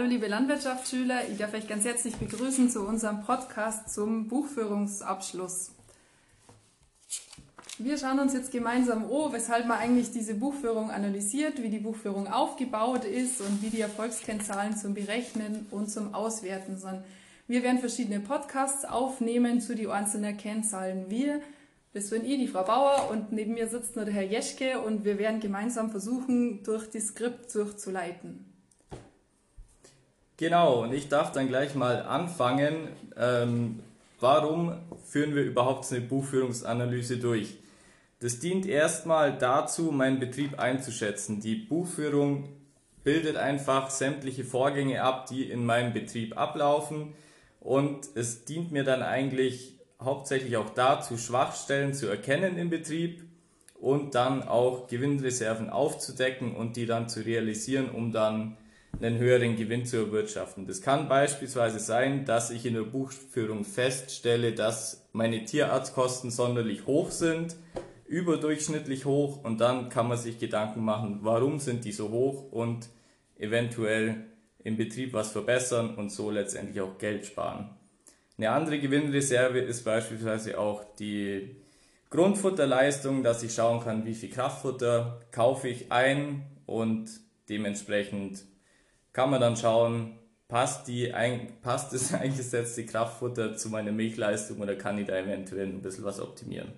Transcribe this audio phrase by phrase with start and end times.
[0.00, 5.72] Hallo liebe Landwirtschaftsschüler, ich darf euch ganz herzlich begrüßen zu unserem Podcast zum Buchführungsabschluss.
[7.76, 12.28] Wir schauen uns jetzt gemeinsam an, weshalb man eigentlich diese Buchführung analysiert, wie die Buchführung
[12.28, 17.04] aufgebaut ist und wie die Erfolgskennzahlen zum Berechnen und zum Auswerten sind.
[17.46, 21.10] Wir werden verschiedene Podcasts aufnehmen zu den einzelnen Kennzahlen.
[21.10, 21.42] Wir,
[21.92, 25.04] das bin ich, die Frau Bauer, und neben mir sitzt nur der Herr Jeschke und
[25.04, 28.49] wir werden gemeinsam versuchen, durch die Skript durchzuleiten.
[30.40, 32.88] Genau, und ich darf dann gleich mal anfangen.
[33.14, 33.80] Ähm,
[34.20, 34.72] warum
[35.04, 37.58] führen wir überhaupt eine Buchführungsanalyse durch?
[38.20, 41.42] Das dient erstmal dazu, meinen Betrieb einzuschätzen.
[41.42, 42.48] Die Buchführung
[43.04, 47.12] bildet einfach sämtliche Vorgänge ab, die in meinem Betrieb ablaufen.
[47.60, 53.24] Und es dient mir dann eigentlich hauptsächlich auch dazu, Schwachstellen zu erkennen im Betrieb
[53.78, 58.56] und dann auch Gewinnreserven aufzudecken und die dann zu realisieren, um dann
[59.00, 60.66] einen höheren Gewinn zu erwirtschaften.
[60.66, 67.10] Das kann beispielsweise sein, dass ich in der Buchführung feststelle, dass meine Tierarztkosten sonderlich hoch
[67.10, 67.56] sind,
[68.06, 72.88] überdurchschnittlich hoch und dann kann man sich Gedanken machen, warum sind die so hoch und
[73.38, 74.26] eventuell
[74.62, 77.70] im Betrieb was verbessern und so letztendlich auch Geld sparen.
[78.36, 81.56] Eine andere Gewinnreserve ist beispielsweise auch die
[82.10, 87.08] Grundfutterleistung, dass ich schauen kann, wie viel Kraftfutter kaufe ich ein und
[87.48, 88.44] dementsprechend
[89.12, 91.12] kann man dann schauen, passt, die,
[91.62, 96.20] passt das eingesetzte Kraftfutter zu meiner Milchleistung oder kann ich da eventuell ein bisschen was
[96.20, 96.72] optimieren.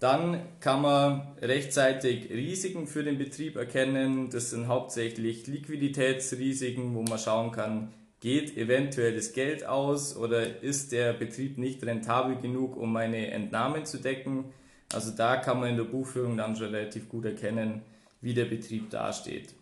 [0.00, 4.30] Dann kann man rechtzeitig Risiken für den Betrieb erkennen.
[4.30, 10.92] Das sind hauptsächlich Liquiditätsrisiken, wo man schauen kann, geht eventuell das Geld aus oder ist
[10.92, 14.46] der Betrieb nicht rentabel genug, um meine Entnahmen zu decken.
[14.92, 17.82] Also da kann man in der Buchführung dann schon relativ gut erkennen,
[18.20, 19.54] wie der Betrieb dasteht.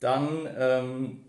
[0.00, 1.20] Dann ähm,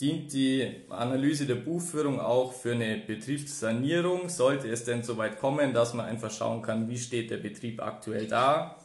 [0.00, 4.28] dient die Analyse der Buchführung auch für eine Betriebssanierung.
[4.28, 7.82] Sollte es denn so weit kommen, dass man einfach schauen kann, wie steht der Betrieb
[7.82, 8.76] aktuell da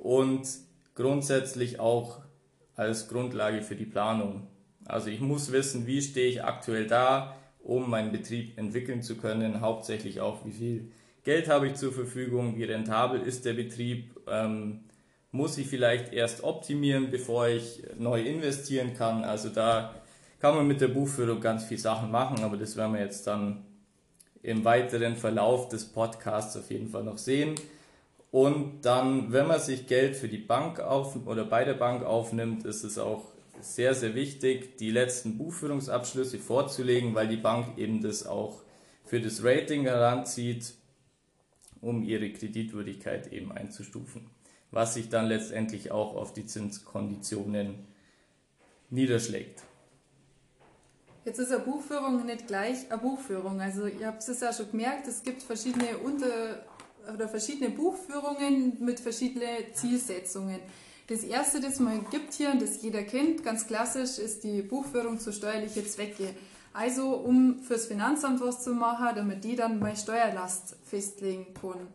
[0.00, 0.46] und
[0.94, 2.20] grundsätzlich auch
[2.74, 4.48] als Grundlage für die Planung.
[4.84, 9.60] Also ich muss wissen, wie stehe ich aktuell da, um meinen Betrieb entwickeln zu können,
[9.60, 10.92] hauptsächlich auch, wie viel
[11.24, 14.80] Geld habe ich zur Verfügung, wie rentabel ist der Betrieb, ähm,
[15.32, 19.24] muss ich vielleicht erst optimieren, bevor ich neu investieren kann.
[19.24, 19.94] Also da
[20.40, 23.64] kann man mit der Buchführung ganz viel Sachen machen, aber das werden wir jetzt dann
[24.42, 27.54] im weiteren Verlauf des Podcasts auf jeden Fall noch sehen.
[28.30, 32.64] Und dann, wenn man sich Geld für die Bank auf oder bei der Bank aufnimmt,
[32.66, 33.24] ist es auch
[33.60, 38.62] sehr, sehr wichtig, die letzten Buchführungsabschlüsse vorzulegen, weil die Bank eben das auch
[39.04, 40.74] für das Rating heranzieht,
[41.80, 44.26] um ihre Kreditwürdigkeit eben einzustufen
[44.72, 47.86] was sich dann letztendlich auch auf die Zinskonditionen
[48.90, 49.62] niederschlägt.
[51.24, 53.60] Jetzt ist eine Buchführung nicht gleich eine Buchführung.
[53.60, 56.64] Also ihr habt es ja schon gemerkt, es gibt verschiedene Unter
[57.12, 60.58] oder verschiedene Buchführungen mit verschiedenen Zielsetzungen.
[61.08, 65.18] Das erste, das man gibt hier und das jeder kennt, ganz klassisch, ist die Buchführung
[65.18, 66.34] zu steuerlichen Zwecke.
[66.72, 71.88] Also um fürs Finanzamt was zu machen, damit die dann meine Steuerlast festlegen können.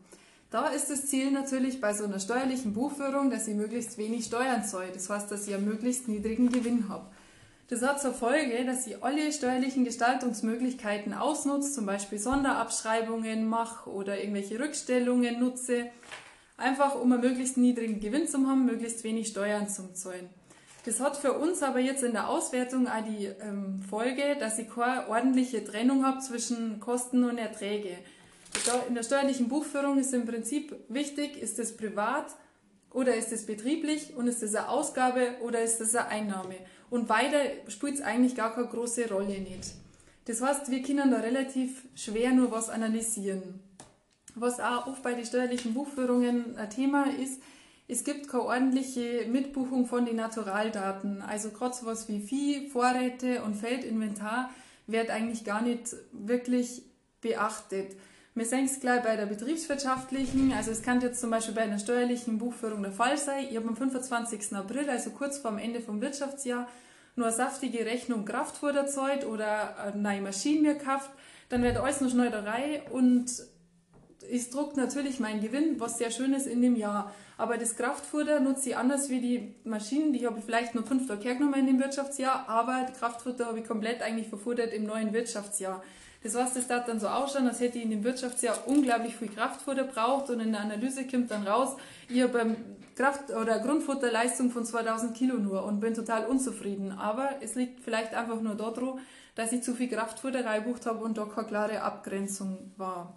[0.49, 4.63] Da ist das Ziel natürlich bei so einer steuerlichen Buchführung, dass ich möglichst wenig Steuern
[4.63, 4.91] zahle.
[4.93, 7.05] Das heißt, dass ich einen möglichst niedrigen Gewinn habe.
[7.69, 14.17] Das hat zur Folge, dass ich alle steuerlichen Gestaltungsmöglichkeiten ausnutze, zum Beispiel Sonderabschreibungen mache oder
[14.17, 15.87] irgendwelche Rückstellungen nutze,
[16.55, 20.29] einfach um einen möglichst niedrigen Gewinn zu haben, möglichst wenig Steuern zu zahlen.
[20.85, 24.69] Das hat für uns aber jetzt in der Auswertung auch die ähm, Folge, dass ich
[24.69, 27.97] keine ordentliche Trennung habe zwischen Kosten und Erträge.
[28.88, 32.35] In der steuerlichen Buchführung ist im Prinzip wichtig, ist es privat
[32.91, 36.56] oder ist es betrieblich und ist es eine Ausgabe oder ist es eine Einnahme.
[36.90, 39.73] Und weiter spielt es eigentlich gar keine große Rolle nicht.
[40.25, 43.62] Das heißt, wir können da relativ schwer nur was analysieren.
[44.36, 47.42] Was auch oft bei den steuerlichen Buchführungen ein Thema ist,
[47.88, 51.21] es gibt keine ordentliche Mitbuchung von den Naturaldaten.
[51.21, 54.50] Also gerade sowas wie Vieh, Vorräte und Feldinventar
[54.88, 56.83] wird eigentlich gar nicht wirklich
[57.21, 57.95] beachtet.
[58.38, 61.80] Wir sehen es gleich bei der betriebswirtschaftlichen, also es kann jetzt zum Beispiel bei einer
[61.80, 63.48] steuerlichen Buchführung der Fall sein.
[63.50, 64.54] Ich habe am 25.
[64.54, 66.68] April, also kurz vor dem Ende vom Wirtschaftsjahr,
[67.16, 71.10] nur eine saftige Rechnung Kraftfutter zahlt oder eine neue Maschine gekauft,
[71.50, 72.31] dann wird alles noch schnell
[72.92, 73.25] und
[74.31, 77.13] es druckt natürlich meinen Gewinn, was sehr schön ist in dem Jahr.
[77.37, 81.07] Aber das Kraftfutter nutze ich anders wie die Maschinen, die habe ich vielleicht nur fünf
[81.07, 85.83] Tage hergenommen in dem Wirtschaftsjahr, aber Kraftfutter habe ich komplett eigentlich verfuttert im neuen Wirtschaftsjahr.
[86.23, 89.29] Das heißt, das darf dann so ausschauen, als hätte ich in dem Wirtschaftsjahr unglaublich viel
[89.29, 91.77] Kraftfutter braucht und in der Analyse kommt dann raus,
[92.09, 92.55] ich habe
[92.95, 96.91] Kraft- oder Grundfutterleistung von 2000 Kilo nur und bin total unzufrieden.
[96.91, 98.99] Aber es liegt vielleicht einfach nur daran,
[99.35, 103.15] dass ich zu viel Kraftfutter reinbucht habe und da keine klare Abgrenzung war.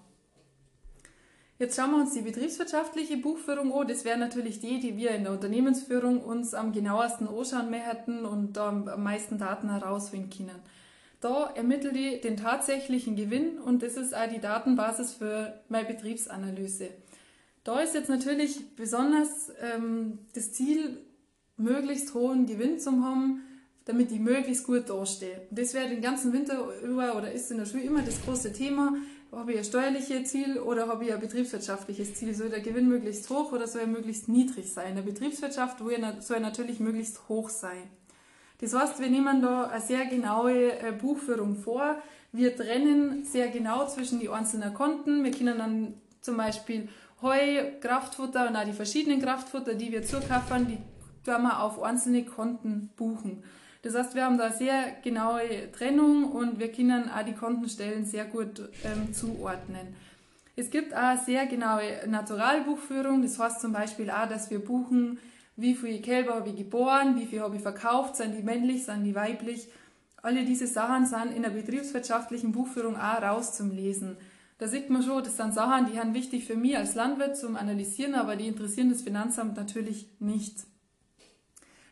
[1.60, 3.86] Jetzt schauen wir uns die betriebswirtschaftliche Buchführung an.
[3.86, 8.54] Das wäre natürlich die, die wir in der Unternehmensführung uns am genauesten anschauen hätten und
[8.54, 10.58] da am meisten Daten herausfinden können.
[11.20, 16.88] Da ermittelt ich den tatsächlichen Gewinn und das ist auch die Datenbasis für meine Betriebsanalyse.
[17.62, 20.96] Da ist jetzt natürlich besonders ähm, das Ziel,
[21.58, 23.42] möglichst hohen Gewinn zu haben,
[23.84, 25.42] damit ich möglichst gut dastehe.
[25.50, 28.94] Das wäre den ganzen Winter über oder ist in der Schule immer das große Thema.
[29.32, 32.34] Habe ich ein steuerliches Ziel oder habe ich ein betriebswirtschaftliches Ziel?
[32.34, 34.90] Soll der Gewinn möglichst hoch oder soll er möglichst niedrig sein?
[34.90, 37.90] In der Betriebswirtschaft soll er natürlich möglichst hoch sein.
[38.60, 41.96] Das heißt, wir nehmen da eine sehr genaue äh, Buchführung vor.
[42.32, 45.22] Wir trennen sehr genau zwischen die einzelnen Konten.
[45.22, 46.88] Wir können dann zum Beispiel
[47.22, 50.78] Heu, Kraftfutter und auch die verschiedenen Kraftfutter, die wir zukaufen, die
[51.24, 53.44] können wir auf einzelne Konten buchen.
[53.82, 58.26] Das heißt, wir haben da sehr genaue Trennung und wir können auch die Kontenstellen sehr
[58.26, 59.96] gut ähm, zuordnen.
[60.56, 63.22] Es gibt auch sehr genaue Naturalbuchführung.
[63.22, 65.18] Das heißt zum Beispiel auch, dass wir buchen,
[65.56, 69.04] wie viele Kälber habe ich geboren, wie viel habe ich verkauft, sind die männlich, sind
[69.04, 69.68] die weiblich.
[70.22, 74.18] Alle diese Sachen sind in der betriebswirtschaftlichen Buchführung auch raus zum Lesen.
[74.58, 77.56] Da sieht man schon, das sind Sachen, die sind wichtig für mich als Landwirt zum
[77.56, 80.56] Analysieren, aber die interessieren das Finanzamt natürlich nicht.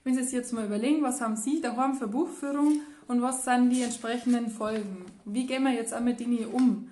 [0.08, 3.68] Wenn Sie sich jetzt mal überlegen, was haben Sie daheim für Buchführung und was sind
[3.68, 5.04] die entsprechenden Folgen?
[5.26, 6.88] Wie gehen wir jetzt auch mit Dingen um?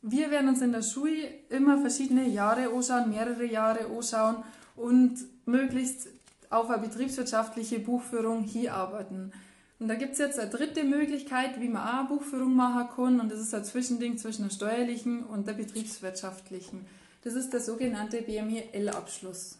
[0.00, 4.44] Wir werden uns in der Schule immer verschiedene Jahre anschauen, mehrere Jahre anschauen
[4.76, 6.06] und möglichst
[6.50, 9.32] auf eine betriebswirtschaftliche Buchführung hier arbeiten.
[9.80, 13.32] Und da gibt es jetzt eine dritte Möglichkeit, wie man auch Buchführung machen kann, und
[13.32, 16.86] das ist ein Zwischending zwischen der steuerlichen und der betriebswirtschaftlichen.
[17.24, 19.58] Das ist der sogenannte BMEL-Abschluss.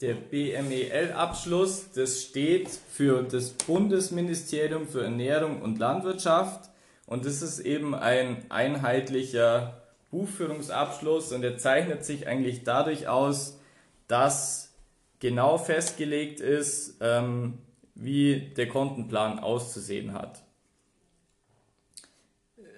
[0.00, 6.70] Der BMEL-Abschluss, das steht für das Bundesministerium für Ernährung und Landwirtschaft
[7.06, 13.58] und das ist eben ein einheitlicher Buchführungsabschluss und er zeichnet sich eigentlich dadurch aus,
[14.06, 14.72] dass
[15.18, 17.58] genau festgelegt ist, ähm,
[17.96, 20.44] wie der Kontenplan auszusehen hat.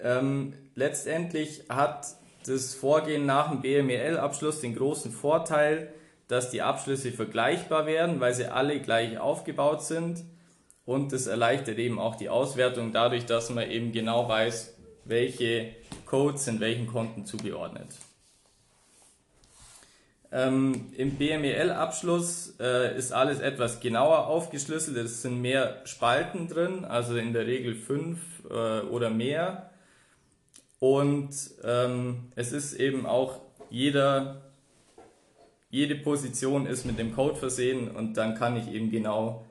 [0.03, 2.07] Ähm, letztendlich hat
[2.47, 5.93] das Vorgehen nach dem BMEL-Abschluss den großen Vorteil,
[6.31, 10.25] dass die Abschlüsse vergleichbar werden, weil sie alle gleich aufgebaut sind.
[10.85, 15.75] Und das erleichtert eben auch die Auswertung dadurch, dass man eben genau weiß, welche
[16.07, 17.89] Codes sind welchen Konten zugeordnet.
[20.33, 24.97] Ähm, Im BMEL-Abschluss äh, ist alles etwas genauer aufgeschlüsselt.
[24.97, 29.71] Es sind mehr Spalten drin, also in der Regel fünf äh, oder mehr.
[30.79, 31.35] Und
[31.65, 33.41] ähm, es ist eben auch
[33.71, 34.50] jeder,
[35.71, 39.47] jede Position ist mit dem Code versehen und dann kann ich eben genau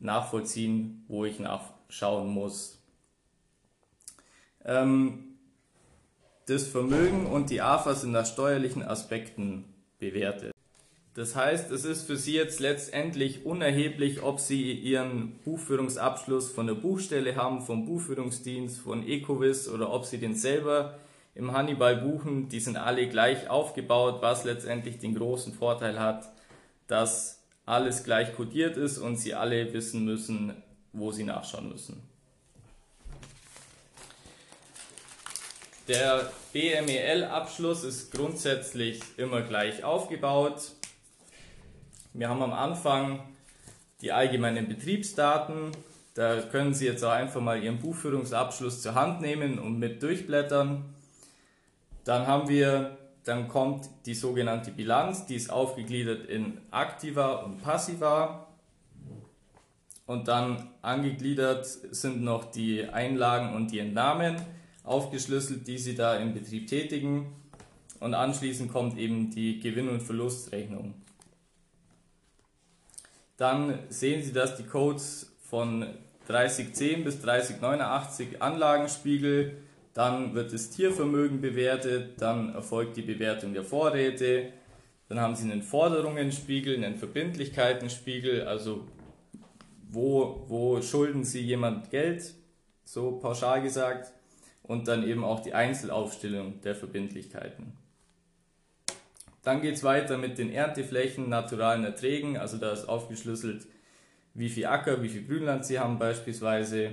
[0.00, 2.82] nachvollziehen, wo ich nachschauen muss.
[4.64, 5.36] Ähm,
[6.46, 9.64] das Vermögen und die AFA sind nach steuerlichen Aspekten
[9.98, 10.52] bewertet.
[11.14, 16.74] Das heißt, es ist für Sie jetzt letztendlich unerheblich, ob Sie Ihren Buchführungsabschluss von der
[16.74, 20.98] Buchstelle haben, vom Buchführungsdienst, von Ecovis oder ob Sie den selber
[21.34, 22.48] im Hannibal buchen.
[22.48, 26.30] Die sind alle gleich aufgebaut, was letztendlich den großen Vorteil hat,
[26.86, 30.62] dass alles gleich kodiert ist und Sie alle wissen müssen,
[30.92, 32.02] wo Sie nachschauen müssen.
[35.88, 40.72] Der BMEL-Abschluss ist grundsätzlich immer gleich aufgebaut.
[42.12, 43.20] Wir haben am Anfang
[44.00, 45.72] die allgemeinen Betriebsdaten.
[46.14, 50.91] Da können Sie jetzt auch einfach mal Ihren Buchführungsabschluss zur Hand nehmen und mit durchblättern.
[52.04, 58.48] Dann haben wir, dann kommt die sogenannte Bilanz, die ist aufgegliedert in aktiva und passiva.
[60.06, 64.36] Und dann angegliedert sind noch die Einlagen und die Entnahmen
[64.84, 67.32] aufgeschlüsselt, die Sie da im Betrieb tätigen.
[68.00, 70.94] Und anschließend kommt eben die Gewinn- und Verlustrechnung.
[73.36, 75.86] Dann sehen Sie, dass die Codes von
[76.26, 79.56] 3010 bis 3089 Anlagenspiegel,
[79.94, 84.52] dann wird das Tiervermögen bewertet, dann erfolgt die Bewertung der Vorräte,
[85.08, 88.86] dann haben Sie einen Forderungenspiegel, einen Verbindlichkeitenspiegel, also
[89.90, 92.34] wo, wo schulden Sie jemand Geld,
[92.84, 94.12] so pauschal gesagt
[94.62, 97.72] und dann eben auch die Einzelaufstellung der Verbindlichkeiten.
[99.42, 103.66] Dann geht es weiter mit den Ernteflächen, naturalen Erträgen, also da ist aufgeschlüsselt,
[104.34, 106.92] wie viel Acker, wie viel Grünland sie haben beispielsweise.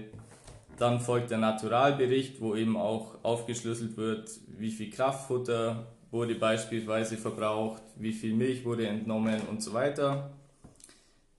[0.80, 7.84] Dann folgt der Naturalbericht, wo eben auch aufgeschlüsselt wird, wie viel Kraftfutter, wurde beispielsweise verbraucht,
[7.98, 10.32] wie viel Milch wurde entnommen und so weiter.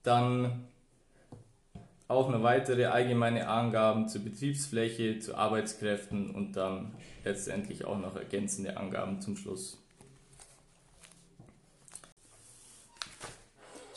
[0.03, 0.67] Dann
[2.07, 6.91] auch noch weitere allgemeine Angaben zur Betriebsfläche, zu Arbeitskräften und dann
[7.25, 9.81] letztendlich auch noch ergänzende Angaben zum Schluss.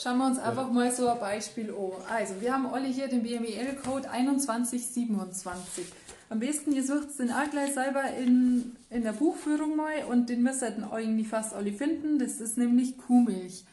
[0.05, 1.93] Schauen wir uns einfach mal so ein Beispiel an.
[2.15, 5.87] Also, wir haben alle hier den BMEL-Code 2127.
[6.29, 10.43] Am besten, ihr sucht den auch gleich selber in, in der Buchführung mal und den
[10.43, 12.19] müsstet ihr eigentlich fast alle finden.
[12.19, 13.65] Das ist nämlich Kuhmilch.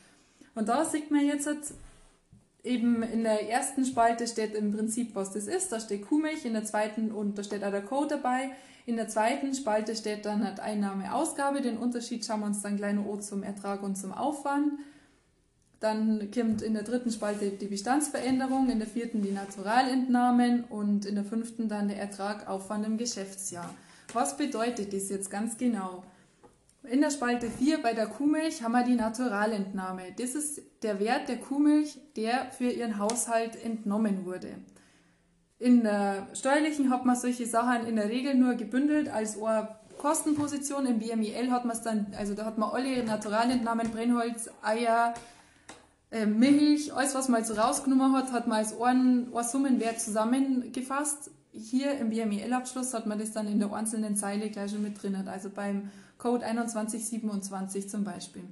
[0.55, 1.49] Und da sieht man jetzt
[2.63, 5.73] eben in der ersten Spalte steht im Prinzip, was das ist.
[5.73, 8.51] Da steht Kuhmilch, in der zweiten und da steht auch der Code dabei.
[8.85, 11.59] In der zweiten Spalte steht dann halt Einnahme, Ausgabe.
[11.59, 14.79] Den Unterschied schauen wir uns dann gleich noch zum Ertrag und zum Aufwand.
[15.81, 21.15] Dann kommt in der dritten Spalte die Bestandsveränderung, in der vierten die Naturalentnahmen und in
[21.15, 23.73] der fünften dann der Ertrag, Aufwand im Geschäftsjahr.
[24.13, 26.03] Was bedeutet das jetzt ganz genau?
[26.83, 30.03] In der Spalte 4 bei der Kuhmilch haben wir die Naturalentnahme.
[30.17, 34.49] Das ist der Wert der Kuhmilch, der für ihren Haushalt entnommen wurde.
[35.57, 39.37] In der steuerlichen hat man solche Sachen in der Regel nur gebündelt als
[39.97, 40.85] Kostenposition.
[40.85, 45.15] Im BMIL hat man es dann, also da hat man alle Naturalentnahmen, Brennholz, Eier,
[46.11, 51.31] äh, Milch, alles was man so rausgenommen hat, hat man als einen, einen Summenwert zusammengefasst.
[51.53, 55.15] Hier im BMEL-Abschluss hat man das dann in der einzelnen Zeile gleich schon mit drin.
[55.27, 58.43] Also beim Code 2127 zum Beispiel.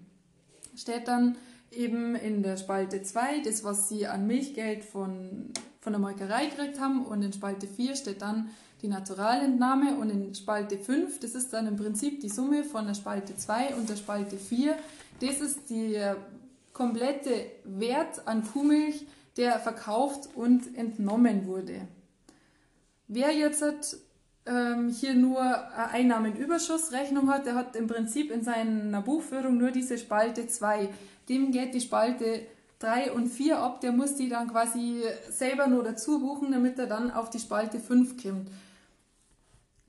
[0.75, 1.35] Steht dann
[1.71, 5.51] eben in der Spalte 2 das, was Sie an Milchgeld von,
[5.81, 8.49] von der Molkerei gekriegt haben und in Spalte 4 steht dann
[8.81, 12.93] die Naturalentnahme und in Spalte 5, das ist dann im Prinzip die Summe von der
[12.93, 14.75] Spalte 2 und der Spalte 4.
[15.19, 15.99] Das ist die
[16.79, 17.33] komplette
[17.65, 19.05] Wert an Kuhmilch,
[19.35, 21.81] der verkauft und entnommen wurde.
[23.09, 23.97] Wer jetzt
[24.45, 29.97] ähm, hier nur eine Einnahmenüberschussrechnung hat, der hat im Prinzip in seiner Buchführung nur diese
[29.97, 30.87] Spalte 2.
[31.27, 32.45] Dem geht die Spalte
[32.79, 36.87] 3 und 4 ab, der muss die dann quasi selber nur dazu buchen, damit er
[36.87, 38.47] dann auf die Spalte 5 kommt.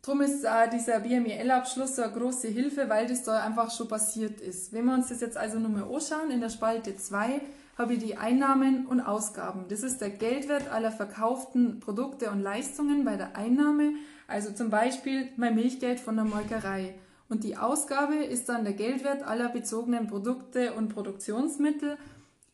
[0.02, 4.40] Darum ist äh, dieser BMEL-Abschluss so eine große Hilfe, weil das da einfach schon passiert
[4.40, 4.72] ist.
[4.72, 7.40] Wenn wir uns das jetzt also nochmal anschauen, in der Spalte 2
[7.76, 9.66] habe ich die Einnahmen und Ausgaben.
[9.68, 13.92] Das ist der Geldwert aller verkauften Produkte und Leistungen bei der Einnahme,
[14.26, 16.94] also zum Beispiel mein Milchgeld von der Molkerei.
[17.28, 21.96] Und die Ausgabe ist dann der Geldwert aller bezogenen Produkte und Produktionsmittel,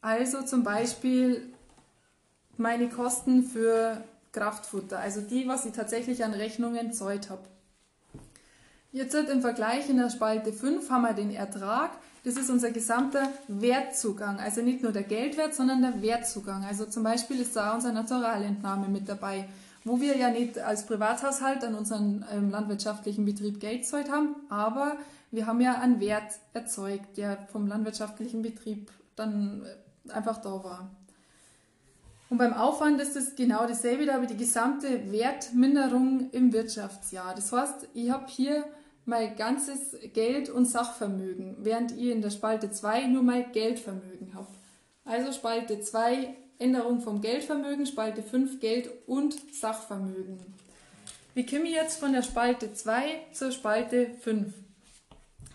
[0.00, 1.42] also zum Beispiel
[2.56, 4.02] meine Kosten für
[4.36, 7.42] Kraftfutter, also die, was ich tatsächlich an Rechnungen zahlt habe.
[8.92, 11.90] Jetzt im Vergleich in der Spalte 5 haben wir den Ertrag.
[12.24, 14.38] Das ist unser gesamter Wertzugang.
[14.38, 16.64] Also nicht nur der Geldwert, sondern der Wertzugang.
[16.64, 19.48] Also zum Beispiel ist da unsere Naturalentnahme mit dabei,
[19.84, 24.96] wo wir ja nicht als Privathaushalt an unseren ähm, landwirtschaftlichen Betrieb Geld gezahlt haben, aber
[25.30, 29.64] wir haben ja einen Wert erzeugt, der vom landwirtschaftlichen Betrieb dann
[30.08, 30.90] äh, einfach da war.
[32.28, 37.34] Und beim Aufwand ist es genau dasselbe, da habe ich die gesamte Wertminderung im Wirtschaftsjahr.
[37.34, 38.64] Das heißt, ich habe hier
[39.04, 44.56] mein ganzes Geld und Sachvermögen, während ihr in der Spalte 2 nur mein Geldvermögen habt.
[45.04, 50.40] Also Spalte 2 Änderung vom Geldvermögen, Spalte 5 Geld und Sachvermögen.
[51.34, 53.02] Wie komme ich jetzt von der Spalte 2
[53.32, 54.52] zur Spalte 5?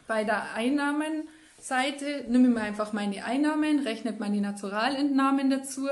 [0.07, 5.87] Bei der Einnahmenseite nehme ich mir einfach meine Einnahmen, rechnet meine Naturalentnahmen dazu,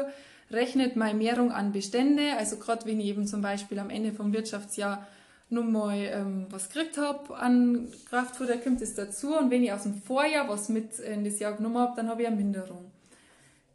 [0.51, 4.33] rechnet meine Mehrung an Bestände, also gerade wenn ich eben zum Beispiel am Ende vom
[4.33, 5.07] Wirtschaftsjahr
[5.49, 9.83] nur mal ähm, was gekriegt habe an Kraftfutter, kommt es dazu und wenn ich aus
[9.83, 12.91] dem Vorjahr was mit in das Jahr genommen habe, dann habe ich eine Minderung.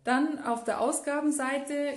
[0.04, 1.94] Dann auf der Ausgabenseite,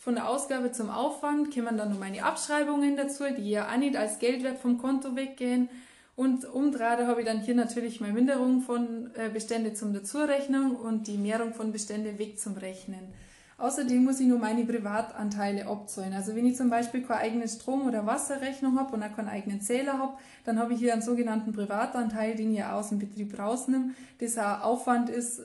[0.00, 3.96] von der Ausgabe zum Aufwand, kommen dann noch meine Abschreibungen dazu, die ja auch nicht
[3.96, 5.68] als Geldwert vom Konto weggehen.
[6.16, 11.08] Und umdraht habe ich dann hier natürlich meine Minderung von äh, Bestände zum Dazurechnen und
[11.08, 13.12] die Mehrung von Bestände weg zum Rechnen.
[13.58, 16.12] Außerdem muss ich nur meine Privatanteile abzahlen.
[16.12, 19.62] Also wenn ich zum Beispiel keine eigene Strom- oder Wasserrechnung habe und auch keinen eigenen
[19.62, 23.94] Zähler habe, dann habe ich hier einen sogenannten Privatanteil, den ich aus dem Betrieb rausnehme,
[24.18, 25.42] das ein Aufwand ist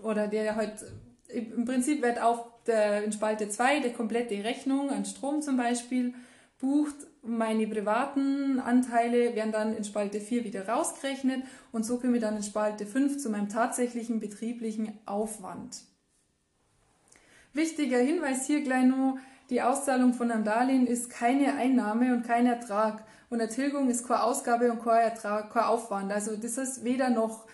[0.00, 0.84] oder der halt
[1.28, 6.14] im Prinzip wird auf der, in Spalte 2 die komplette Rechnung an Strom zum Beispiel
[6.58, 6.94] bucht.
[7.22, 11.42] Meine privaten Anteile werden dann in Spalte 4 wieder rausgerechnet
[11.72, 15.82] und so komme ich dann in Spalte 5 zu meinem tatsächlichen betrieblichen Aufwand.
[17.52, 19.18] Wichtiger Hinweis hier gleich nur,
[19.50, 23.04] die Auszahlung von einem Darlehen ist keine Einnahme und kein Ertrag.
[23.30, 26.12] Und eine Tilgung ist keine Ausgabe und kein Ertrag, kein Aufwand.
[26.12, 27.46] Also das ist weder noch.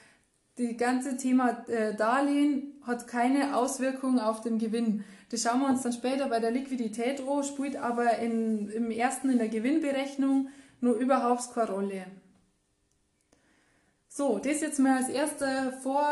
[0.58, 5.04] Das ganze Thema äh, Darlehen hat keine Auswirkung auf den Gewinn.
[5.30, 9.28] Das schauen wir uns dann später bei der Liquidität an, spielt aber in, im ersten
[9.28, 10.48] in der Gewinnberechnung
[10.80, 12.06] nur überhaupt keine Rolle.
[14.08, 16.06] So, das jetzt mal als erste Vor,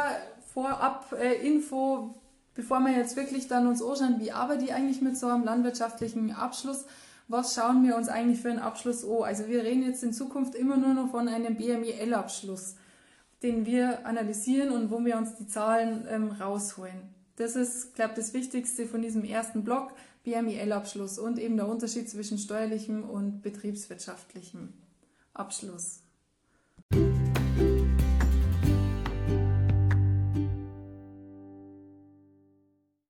[0.53, 2.24] Vorab-Info, äh,
[2.55, 6.33] bevor wir jetzt wirklich dann uns anschauen, wie arbeite ich eigentlich mit so einem landwirtschaftlichen
[6.33, 6.85] Abschluss,
[7.29, 9.23] was schauen wir uns eigentlich für einen Abschluss an?
[9.23, 12.77] Also wir reden jetzt in Zukunft immer nur noch von einem BMIL-Abschluss,
[13.43, 17.15] den wir analysieren und wo wir uns die Zahlen ähm, rausholen.
[17.37, 19.93] Das ist, glaube ich, das Wichtigste von diesem ersten Block,
[20.25, 24.73] BMIL-Abschluss und eben der Unterschied zwischen steuerlichem und betriebswirtschaftlichem
[25.33, 26.01] Abschluss.